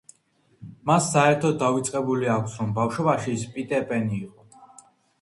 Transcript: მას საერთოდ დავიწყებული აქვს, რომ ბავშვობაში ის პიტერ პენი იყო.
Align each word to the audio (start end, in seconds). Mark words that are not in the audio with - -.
მას 0.89 1.09
საერთოდ 1.17 1.59
დავიწყებული 1.65 2.31
აქვს, 2.39 2.59
რომ 2.65 2.75
ბავშვობაში 2.81 3.39
ის 3.39 3.49
პიტერ 3.55 3.89
პენი 3.93 4.23
იყო. 4.27 4.71